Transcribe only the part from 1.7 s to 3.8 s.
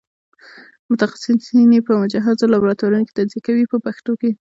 یې په مجهزو لابراتوارونو کې تجزیه کوي په